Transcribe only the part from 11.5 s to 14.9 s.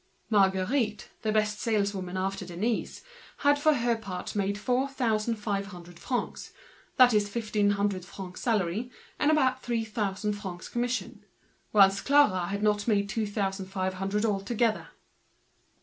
whilst Clara had not made two thousand five hundred francs altogether.